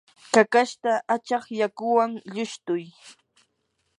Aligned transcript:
kakashta 0.33 0.91
achaq 1.15 1.45
yakuwan 1.59 2.11
lushtuy. 2.33 2.83